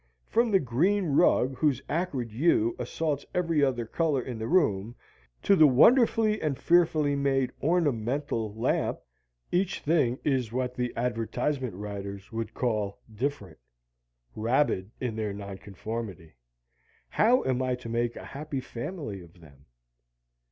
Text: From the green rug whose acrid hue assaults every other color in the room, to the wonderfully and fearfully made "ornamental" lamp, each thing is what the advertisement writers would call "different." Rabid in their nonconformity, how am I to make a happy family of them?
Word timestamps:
From 0.25 0.49
the 0.49 0.59
green 0.59 1.05
rug 1.15 1.57
whose 1.57 1.79
acrid 1.87 2.31
hue 2.31 2.75
assaults 2.79 3.23
every 3.35 3.63
other 3.63 3.85
color 3.85 4.19
in 4.23 4.39
the 4.39 4.47
room, 4.47 4.95
to 5.43 5.55
the 5.55 5.67
wonderfully 5.67 6.41
and 6.41 6.57
fearfully 6.57 7.15
made 7.15 7.51
"ornamental" 7.61 8.51
lamp, 8.55 8.99
each 9.51 9.81
thing 9.81 10.17
is 10.23 10.51
what 10.51 10.73
the 10.73 10.91
advertisement 10.95 11.75
writers 11.75 12.31
would 12.31 12.55
call 12.55 12.97
"different." 13.13 13.59
Rabid 14.35 14.89
in 14.99 15.15
their 15.17 15.33
nonconformity, 15.33 16.33
how 17.09 17.43
am 17.43 17.61
I 17.61 17.75
to 17.75 17.87
make 17.87 18.15
a 18.15 18.25
happy 18.25 18.59
family 18.59 19.21
of 19.21 19.39
them? 19.39 19.65